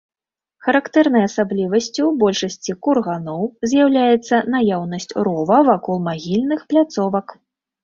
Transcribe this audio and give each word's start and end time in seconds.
Характэрнай 0.67 1.23
асаблівасцю 1.29 2.03
большасці 2.23 2.75
курганоў 2.87 3.43
з'яўляецца 3.75 4.35
наяўнасць 4.55 5.09
рова 5.29 5.63
вакол 5.71 6.05
магільных 6.11 6.67
пляцовак. 6.75 7.41